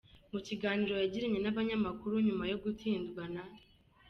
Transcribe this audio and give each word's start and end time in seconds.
Mu 0.31 0.39
kiganiro 0.47 0.93
yagiranye 0.97 1.39
n’abanyamakuru 1.41 2.13
nyuma 2.27 2.43
yo 2.51 2.57
gutsindwa 2.63 3.23
na 3.33 3.43